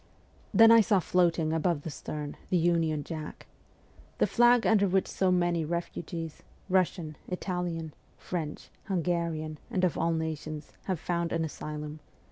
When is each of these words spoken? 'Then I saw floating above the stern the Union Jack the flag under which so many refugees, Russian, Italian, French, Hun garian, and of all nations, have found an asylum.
'Then 0.51 0.71
I 0.71 0.81
saw 0.81 0.99
floating 0.99 1.53
above 1.53 1.83
the 1.83 1.91
stern 1.91 2.35
the 2.49 2.57
Union 2.57 3.03
Jack 3.03 3.45
the 4.17 4.25
flag 4.25 4.65
under 4.65 4.87
which 4.87 5.07
so 5.07 5.31
many 5.31 5.63
refugees, 5.63 6.41
Russian, 6.69 7.17
Italian, 7.27 7.93
French, 8.17 8.71
Hun 8.85 9.03
garian, 9.03 9.57
and 9.69 9.83
of 9.83 9.99
all 9.99 10.13
nations, 10.13 10.71
have 10.85 10.99
found 10.99 11.31
an 11.31 11.45
asylum. 11.45 11.99